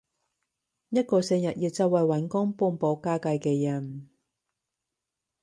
[0.89, 4.09] 一個成日要周圍搵工幫補家計嘅人